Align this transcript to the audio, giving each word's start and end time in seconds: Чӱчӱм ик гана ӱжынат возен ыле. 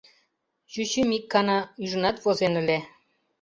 Чӱчӱм 0.71 1.09
ик 1.17 1.25
гана 1.33 1.57
ӱжынат 1.83 2.17
возен 2.23 2.53
ыле. 2.61 2.79